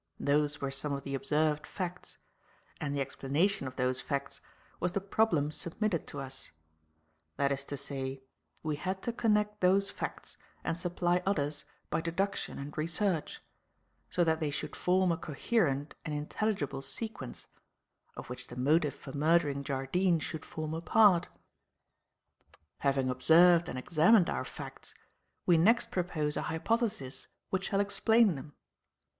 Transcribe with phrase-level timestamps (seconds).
[0.19, 2.17] Those were some of the observed facts;
[2.79, 4.41] and the explanation of those facts
[4.79, 6.49] was the problem submitted to us;
[7.37, 8.23] that is to say,
[8.63, 13.41] we had to connect those facts and supply others by deduction and research,
[14.09, 17.45] so that they should form a coherent and intelligible sequence,
[18.15, 21.29] of which the motive for murdering Jardine should form a part.
[22.79, 24.95] "Having observed and examined our facts,
[25.45, 28.55] we next propose a hypothesis which shall explain them.